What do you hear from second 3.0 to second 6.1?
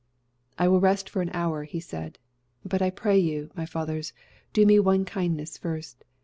you, my fathers, do me one kindness first.